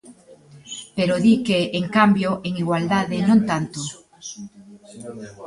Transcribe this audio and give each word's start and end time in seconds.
Pero 0.97 1.13
di 1.25 1.35
que, 1.45 1.59
en 1.79 1.85
cambio, 1.97 2.29
en 2.47 2.53
igualdade 2.63 3.17
non 3.27 3.39
tanto. 3.49 3.81